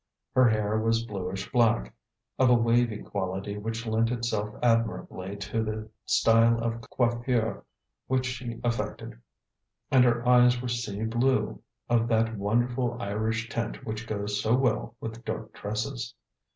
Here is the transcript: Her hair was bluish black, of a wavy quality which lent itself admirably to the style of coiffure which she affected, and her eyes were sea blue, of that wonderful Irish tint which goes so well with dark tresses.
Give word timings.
Her 0.33 0.49
hair 0.49 0.79
was 0.79 1.05
bluish 1.05 1.51
black, 1.51 1.93
of 2.39 2.49
a 2.49 2.55
wavy 2.55 3.03
quality 3.03 3.59
which 3.59 3.85
lent 3.85 4.09
itself 4.09 4.49
admirably 4.63 5.35
to 5.37 5.63
the 5.63 5.91
style 6.07 6.57
of 6.59 6.81
coiffure 6.89 7.63
which 8.07 8.25
she 8.25 8.59
affected, 8.63 9.21
and 9.91 10.03
her 10.03 10.27
eyes 10.27 10.59
were 10.59 10.69
sea 10.69 11.03
blue, 11.03 11.61
of 11.87 12.07
that 12.07 12.35
wonderful 12.35 12.97
Irish 12.99 13.47
tint 13.47 13.85
which 13.85 14.07
goes 14.07 14.41
so 14.41 14.55
well 14.55 14.95
with 14.99 15.23
dark 15.23 15.53
tresses. 15.53 16.15